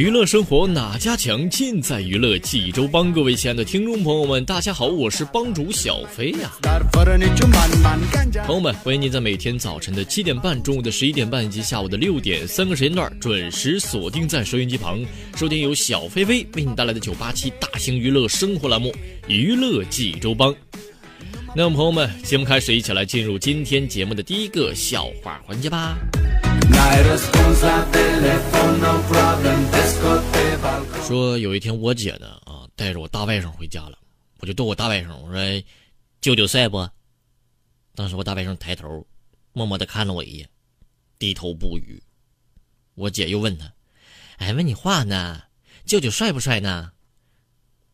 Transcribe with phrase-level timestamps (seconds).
[0.00, 1.46] 娱乐生活哪家强？
[1.50, 3.12] 尽在娱乐济州帮。
[3.12, 6.50] 各位亲爱的听众朋友们，大家好，我是帮主小飞呀。
[8.46, 15.04] 朋友们，欢迎您在每天早晨的七点半、中午的十一点半以及下午的六点三个时间段准时锁定在收音机旁，
[15.36, 18.90] 收听由小飞飞为你带来的九八七大型娱乐生活栏目
[19.28, 20.50] 《娱乐济州帮》。
[21.54, 25.94] 那么，朋友们，节目开始，一起来进入今天节目的第一个笑话环节吧。
[31.10, 33.98] 说有一天，我姐呢啊，带着我大外甥回家了，
[34.38, 35.64] 我就逗我大外甥，我说
[36.22, 36.88] ：“舅舅帅不？”
[37.96, 39.04] 当时我大外甥抬头，
[39.52, 40.48] 默默的看了我一眼，
[41.18, 42.00] 低头不语。
[42.94, 43.74] 我姐又问他
[44.38, 45.42] ：“哎，问你话呢？
[45.84, 46.92] 舅舅帅不帅呢？”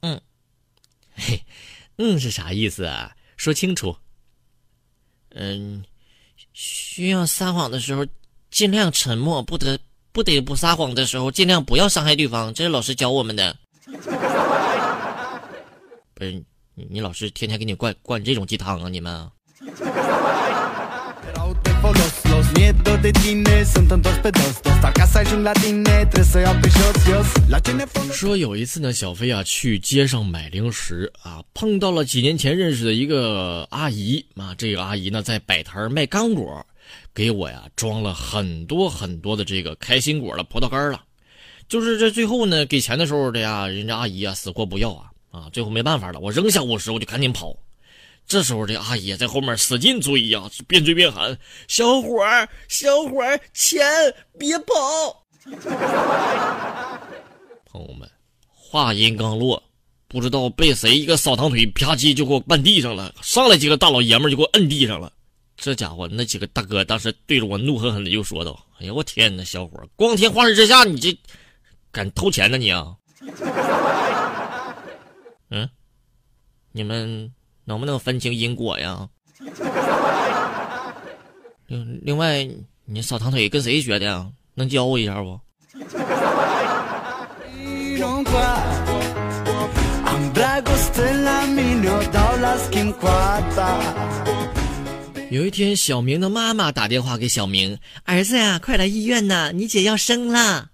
[0.00, 0.18] 嗯，
[1.10, 1.44] 嘿，
[1.96, 3.14] 嗯是啥意思啊？
[3.36, 3.94] 说清楚。
[5.34, 5.84] 嗯，
[6.54, 8.06] 需要撒谎的时候
[8.50, 9.78] 尽量沉默，不得
[10.12, 13.56] 不得不撒谎的时候尽量不要伤害对方，这是老师教我们的。
[16.14, 16.32] 不是
[16.74, 18.88] 你，你老师天天给你灌灌这种鸡汤啊？
[18.88, 19.30] 你们？
[28.12, 34.54] 说有一次呢，小飞啊去街上买零食啊，碰到了几年前认识的一个阿姨啊。
[34.56, 36.64] 这个阿姨呢在摆摊卖干果，
[37.14, 41.02] 给我呀装了很多很多的这个开心果了、葡萄干了。
[41.68, 45.48] 就是这最后呢给钱的时候的呀，人家阿姨啊死活不要啊啊！
[45.52, 47.56] 最后没办法了，我扔下五十我就赶紧跑。
[48.26, 53.82] 这时候，这阿姨在后面使劲追呀，边追边喊：“小伙儿，小伙儿，钱
[54.38, 55.24] 别跑！”
[57.66, 58.08] 朋友们，
[58.46, 59.60] 话音刚落，
[60.06, 63.14] 不知道被谁一个扫堂腿啪叽就给我绊地上了。
[63.22, 65.12] 上来几个大老爷们就给我摁地上了。
[65.62, 71.16] 这家伙，那几个大哥当时对着我怒狠狠的就说道：“哎呀，我天哪，小伙，光天化日之下，你这
[71.92, 72.96] 敢偷钱呢你啊？”
[75.50, 75.70] 嗯，
[76.72, 77.32] 你们。
[77.64, 79.08] 能不能分清因果呀？
[81.68, 82.44] 另另外，
[82.84, 84.28] 你扫堂腿跟谁学的呀？
[84.54, 85.38] 能教我一下不？
[95.32, 100.68] 有一天，小明的妈妈打电话给小明：“儿子呀，快来医院呐，你姐要生了。”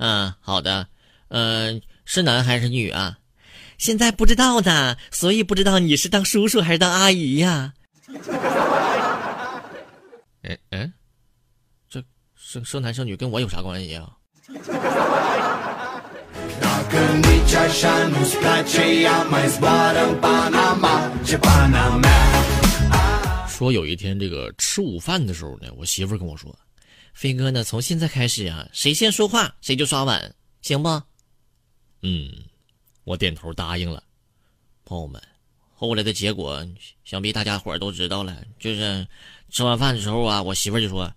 [0.00, 0.88] 嗯，好的。
[1.28, 3.18] 嗯，是男还是女啊？
[3.76, 7.74] 现在不知道呢，所以不知道你是当叔叔还是当阿姨呀？
[10.44, 10.90] 哎哎，
[11.90, 12.02] 这
[12.34, 14.08] 生生男生女跟我有啥关系啊？
[23.60, 26.58] 说有一天这个吃午饭的时候呢，我媳妇跟我说
[27.12, 30.88] ：“飞哥呢，从现在开始啊，谁先说话谁就刷碗，行不？”
[32.00, 32.32] 嗯。
[33.04, 34.02] 我点头答应了，
[34.86, 35.20] 朋友们，
[35.74, 36.66] 后来的结果
[37.04, 38.34] 想必大家伙都知道了。
[38.58, 39.06] 就是
[39.50, 41.12] 吃完饭的时候啊，我媳妇就说：“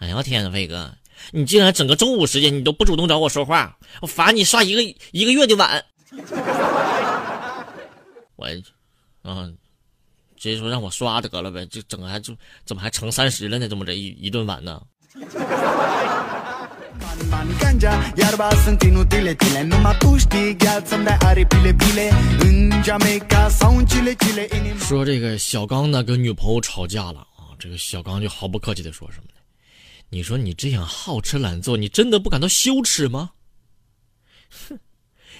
[0.00, 0.96] 哎呀，我天呐，飞哥，
[1.30, 4.82] 你竟然整个中午时间你都不主动找我说话，我罚你刷一个
[5.12, 5.84] 一个月的碗。”
[8.36, 8.48] 我，
[9.24, 9.58] 嗯，
[10.40, 12.34] 直接说让我刷得了呗，就整个还就
[12.64, 13.68] 怎么还乘三十了呢？
[13.68, 14.80] 这么这一一顿碗呢？
[24.78, 29.40] 说这个小刚呢跟女朋友吵架了啊，这个小刚就毫不客气的说什么呢？
[30.08, 33.32] 你说你这样好吃懒做，你真的不感到羞耻吗？
[34.48, 34.78] 哼，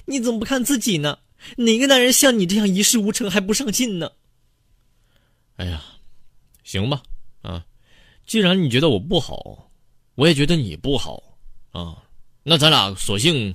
[0.05, 1.21] 你怎么不看自己呢？
[1.57, 4.11] 哪个男人像你这样一事无成还不上进呢？
[5.61, 5.83] 哎呀，
[6.65, 7.03] 行吧，
[7.43, 7.67] 啊，
[8.25, 9.71] 既然你觉得我不好，
[10.15, 11.23] 我也觉得你不好。
[11.73, 12.03] 啊，
[12.43, 13.55] 那咱俩索性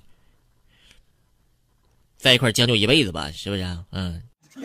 [2.16, 3.84] 在一块将就一辈子吧，是不是啊？
[3.90, 4.22] 嗯。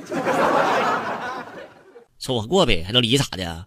[2.18, 3.66] 凑合过呗，还能离咋的？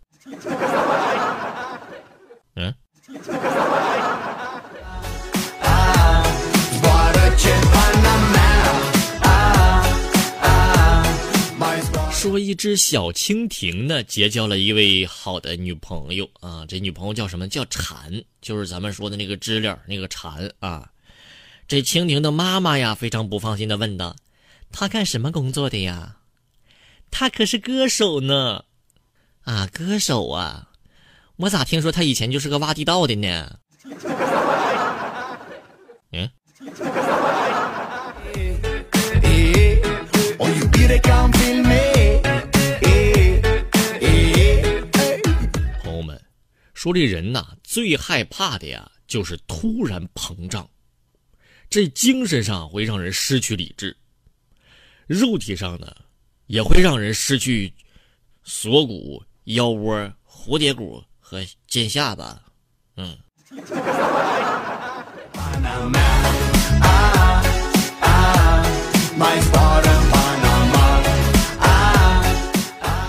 [12.24, 16.66] 说一只小蜻蜓呢，结交了一位好的女朋友啊。
[16.66, 17.50] 这女朋友叫什么？
[17.50, 20.90] 叫蝉，就是咱们说的那个知了那个蝉啊。
[21.68, 24.16] 这蜻蜓的妈妈呀，非常不放心的问道
[24.72, 26.16] ：“他干什么工作的呀？
[27.12, 28.64] 他可是歌手呢。
[29.42, 30.70] 啊，歌手啊，
[31.36, 33.60] 我咋听说他以前就是个挖地道的呢？
[36.14, 36.32] 嗯。”
[46.84, 50.70] 说这人呐，最害怕的呀，就是突然膨胀。
[51.70, 53.96] 这精神上会让人失去理智，
[55.08, 55.96] 肉体上呢，
[56.48, 57.74] 也会让人失去
[58.44, 62.44] 锁骨、腰窝、蝴蝶骨和尖下巴。
[62.98, 63.18] 嗯。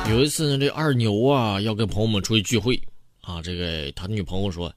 [0.09, 2.81] 有一次呢，这二牛啊，要跟朋友们出去聚会。
[3.25, 4.73] 啊，这个他女朋友说：“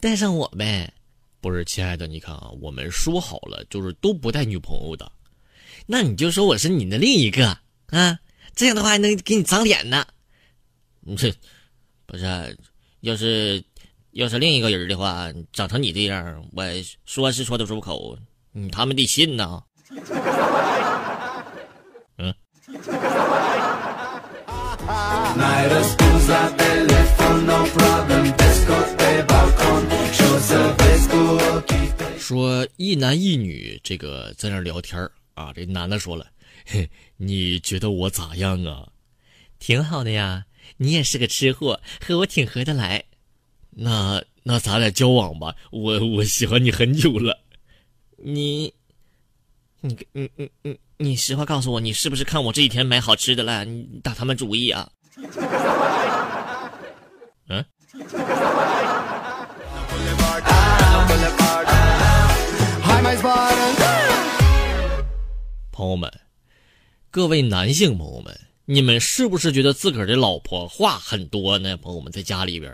[0.00, 0.92] 带上我呗。”
[1.40, 5.10] 不是，亲爱的，你看啊，我们说好了，就是都不带女朋友的。
[5.86, 7.46] 那你就说我是你的另一个
[7.86, 8.18] 啊，
[8.56, 10.04] 这样的话还能给你长脸呢。
[11.16, 11.32] 这
[12.06, 12.58] 不是，
[13.00, 13.62] 要是
[14.10, 16.64] 要是另一个人的话，长成你这样，我
[17.06, 18.18] 说是说得出口，
[18.54, 19.62] 嗯，他们得信呐。
[22.18, 22.34] 嗯。
[32.18, 36.26] 说一男一女这个在那聊天啊，这男的说了
[37.16, 38.88] ：“你觉得我咋样啊？
[39.58, 40.44] 挺好的呀，
[40.76, 43.02] 你也是个吃货，和我挺合得来。
[43.70, 47.40] 那那咱俩交往吧，我我喜欢你很久了。
[48.18, 48.74] 你，
[49.80, 53.64] 你你你你你实话告诉我，你是不是看我这几天买好吃的了？
[53.64, 54.90] 你打他们主意啊？”
[57.48, 57.64] 嗯。
[65.72, 66.12] 朋友们，
[67.10, 71.76] 各位男性朋友们，你们是不是觉得自个儿的老婆话很多呢？
[71.78, 72.70] 朋友们，在家里边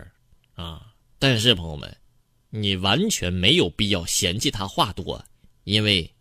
[0.54, 0.82] 啊，
[1.18, 1.96] 但是朋友们，
[2.50, 5.24] 你完全没有必要嫌弃她话多，
[5.62, 6.12] 因为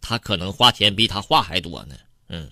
[0.00, 1.96] 她可能花钱比她话还多呢。
[2.28, 2.48] 嗯。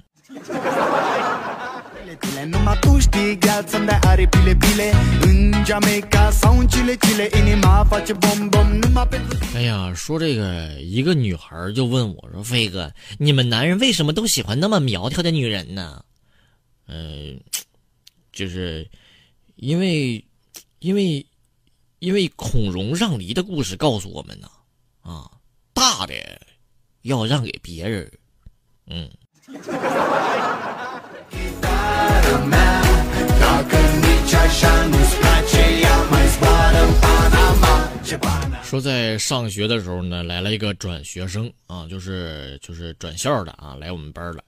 [9.54, 16.04] 哎呀，说这个，一个女孩就问我说：“飞哥，你们男人为什么都喜欢那么苗条的女人呢？”
[16.86, 17.40] 嗯，
[18.32, 18.88] 就是
[19.56, 20.22] 因为，
[20.80, 21.26] 因为，
[21.98, 24.48] 因为孔融让梨的故事告诉我们呢，
[25.00, 25.30] 啊，
[25.72, 26.14] 大的
[27.02, 28.12] 要让给别人，
[28.86, 29.10] 嗯。
[38.62, 44.42] 说在上学的时候呢，来了一个转学生啊，就是就是转校的啊，来我们班了。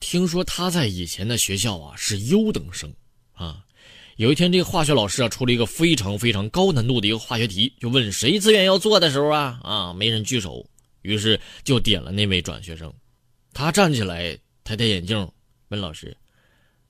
[0.00, 2.90] 听说他在以前的学校啊是优等生
[3.34, 3.58] 啊。
[4.16, 10.66] 有一天，这个化学老师啊出了一个非常非常高难度的一个化学题，就问谁自愿要做的时候啊啊，没人举手，
[11.02, 12.90] 于是就点了那位转学生。
[13.52, 15.30] 他站起来，抬抬眼镜，
[15.68, 16.16] 问老师：“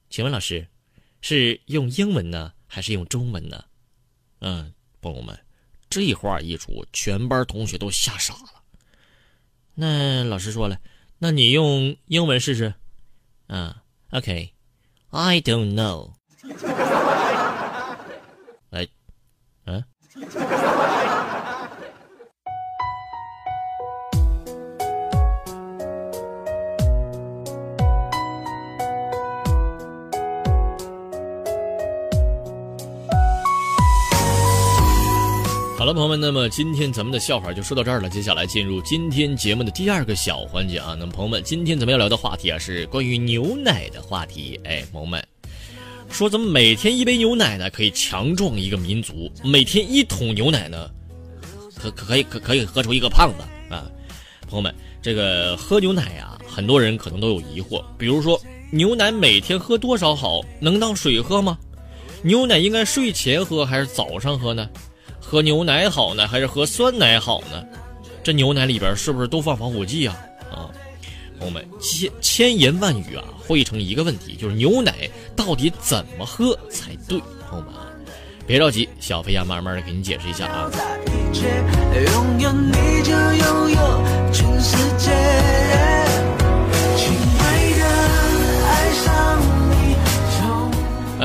[0.08, 0.66] 请问老师，
[1.20, 3.64] 是用英文呢，还是用中文呢？”
[4.40, 5.38] 嗯，朋友们。
[5.88, 8.62] 这话一出，全班同学都吓傻了。
[9.74, 10.78] 那老师说了
[11.18, 12.74] ：“那你用英文试试。”
[13.46, 16.12] 啊，OK，I don't know。
[18.70, 18.86] 哎，
[19.64, 19.84] 嗯。
[35.78, 38.08] 好了，朋友们，那么今天咱们的笑话就说到这儿了。
[38.08, 40.96] 接下来进入今天节目的第二个小环节啊。
[40.98, 44.58] 那么，朋友们，今天咱们要聊的话题啊是关于牛奶的话题。
[44.64, 45.22] 哎，朋友们，
[46.08, 50.90] 说咱们每天一杯牛奶呢，可以强壮一个民族；每天一桶牛奶呢，
[51.74, 53.84] 可可可以可可以喝出一个胖子啊。
[54.48, 58.40] 朋友们，这个喝牛奶呀，很多人可能都有疑惑，比如说
[58.70, 60.40] 牛奶每天喝多少好？
[60.58, 61.58] 能当水喝吗？
[62.22, 64.66] 牛奶应该睡前喝还是早上喝呢？
[65.28, 67.64] 喝牛奶好呢，还是喝酸奶好呢？
[68.22, 70.16] 这牛奶里边是不是都放防腐剂啊？
[70.52, 70.70] 啊，
[71.36, 77.18] 朋友们，千千言万语啊，汇成一个问题，就是牛奶到底怎么喝才对？
[77.50, 77.88] 朋友们啊，
[78.46, 80.70] 别着急，小飞呀，慢慢的给你解释一下啊。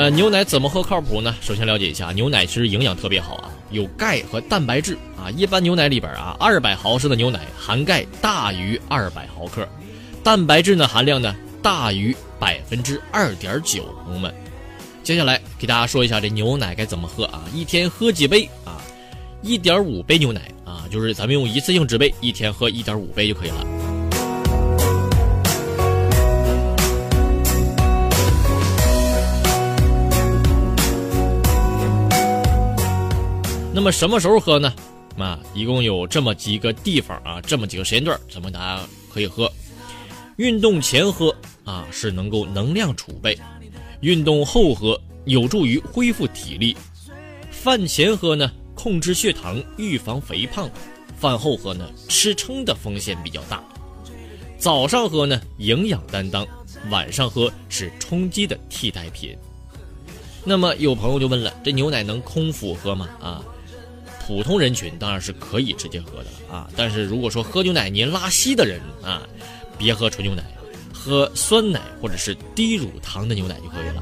[0.02, 1.36] 呃，牛奶怎么喝靠谱呢？
[1.42, 5.30] 首先了解一下，牛奶其实营养特别好啊，有钙和蛋白质啊。
[5.30, 9.64] 一般牛奶里边啊，二百毫升的牛奶含钙大于二百毫克，
[10.24, 13.84] 蛋白质呢含量呢大于百分之二点九。
[14.04, 14.34] 朋友们，
[15.04, 17.44] 接下来给大家说一下这牛奶该怎么喝啊？
[17.54, 18.82] 一天喝几杯啊？
[19.44, 23.81] 一点五杯牛奶啊，就是咱们用一次性纸杯，一天喝一点五杯就可以了。
[33.74, 34.74] 那么什么时候喝呢？
[35.18, 39.50] 啊，一共有这么几个地方啊，这么几个时间段，咱们大家可以喝。
[40.36, 43.34] 运动前喝啊，是能够能量储备；
[44.02, 46.76] 运动后喝有助于恢复体力；
[47.50, 50.68] 饭前喝呢，控制血糖，预防肥胖；
[51.18, 53.60] 饭后喝呢，吃撑的风险比较大；
[54.58, 56.46] 早上喝呢，营养担当；
[56.90, 59.34] 晚上喝是充饥的替代品。
[60.44, 63.08] 那么有朋友就问了，这牛奶能空腹喝吗？
[63.22, 63.42] 啊？
[64.32, 69.24] 普通人群当然是可以直接喝的啊，但是如果说喝牛奶您拉稀的人啊，
[69.78, 70.42] 别喝纯牛奶，
[70.94, 74.02] 喝酸奶或者是低乳糖的牛奶就可以了。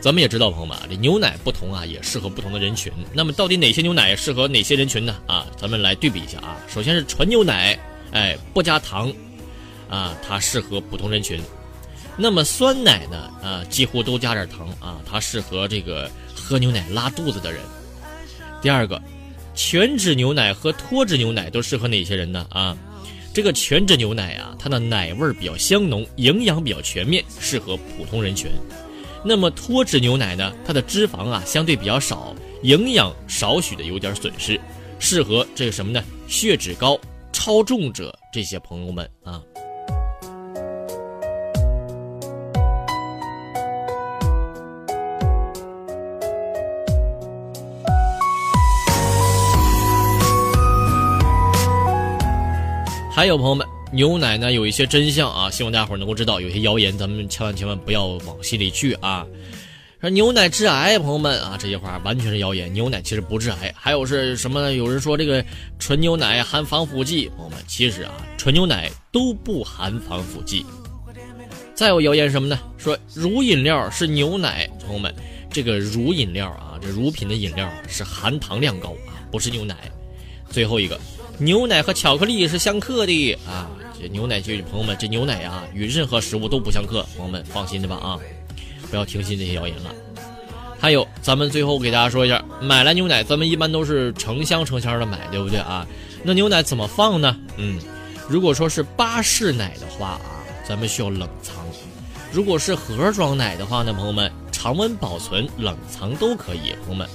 [0.00, 2.90] 咱们也知道，朋友们啊，这牛奶不同啊，也适合不同的人群。
[3.12, 5.14] 那么到底哪些牛奶适合哪些人群呢？
[5.26, 6.56] 啊，咱们来对比一下啊。
[6.66, 7.78] 首先是纯牛奶。
[8.12, 9.12] 哎，不加糖，
[9.88, 11.40] 啊，它适合普通人群。
[12.16, 13.16] 那么酸奶呢？
[13.42, 17.60] 啊，几乎都加点糖啊，它适合这个喝牛奶拉肚子的人。
[18.60, 19.00] 第二个，
[19.54, 22.46] 全脂牛奶和脱脂牛奶都适合哪些人呢？
[22.50, 22.76] 啊，
[23.32, 28.50] 这个全脂牛奶啊，它的奶味比较香浓，营养比较全面，适合普通人群。
[29.24, 34.60] 那么脱脂牛奶呢，它的脂肪啊相对比较少，营养少许的有点损失，
[34.98, 36.04] 适合这个什么呢？
[36.28, 37.00] 血脂高。
[37.32, 39.42] 超重者这些朋友们啊，
[53.10, 59.26] 还有朋友们，牛奶呢有一些真相啊，希望大家伙能够知道，有些谣言咱们千万千万不要往心里去啊。
[60.02, 62.72] 说牛奶致癌，朋友们啊，这些话完全是谣言。
[62.72, 63.72] 牛奶其实不致癌。
[63.78, 64.74] 还有是什么呢？
[64.74, 65.44] 有人说这个
[65.78, 70.66] 纯牛奶含防腐剂，朋友们，其实啊，纯牛奶都不含防腐剂。
[71.72, 72.58] 再有谣言什么呢？
[72.76, 75.14] 说乳饮料是牛奶，朋友们，
[75.48, 79.76] 这个乳饮料啊，这乳品的饮料是含糖量高啊，不是牛奶。
[80.50, 80.98] 最后一个，
[81.38, 88.18] 牛奶和巧克力是相克的啊，这牛奶就朋友们，这牛奶啊与任何食物都不相克，朋友们放心的吧啊。
[88.92, 89.90] 不要听信这些谣言了。
[90.78, 95.86] 还有，咱们最后给大家说一下，买来牛奶，咱们一般都是成箱成箱的买，对不对啊？
[96.22, 97.34] 那牛奶怎么放呢？
[97.56, 97.80] 嗯，
[98.28, 100.20] 如果说是巴氏奶的话啊，
[100.68, 101.54] 咱们需要冷藏；
[102.30, 106.74] 如果是盒装奶的话呢，朋友们，常温保存、冷藏都可以。
[106.84, 107.08] 朋友们，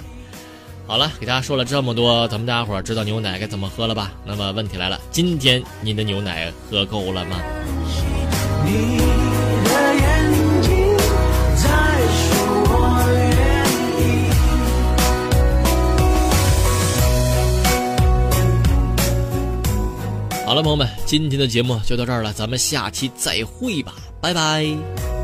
[0.88, 4.14] 好了，给大家说了这么多，咱们大家伙知道牛奶该怎么喝了吧？
[4.26, 7.38] 那么问题来了，今天您的牛奶喝够了吗？
[8.64, 9.27] 好
[20.78, 25.17] 友们，今天的节目就到这儿了，咱们下期再会吧，拜拜。